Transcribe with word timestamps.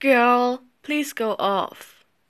Girl, 0.00 0.64
please 0.82 1.12
go 1.12 1.36
off. 1.38 1.99